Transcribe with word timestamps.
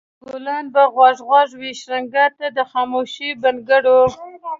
ګلان 0.27 0.65
به 0.73 0.83
غوږ 0.93 1.17
غوږ 1.27 1.49
وي 1.59 1.71
شرنګا 1.79 2.25
ته 2.37 2.45
د 2.55 2.59
خاموشو 2.71 3.29
بنګړو 3.41 4.01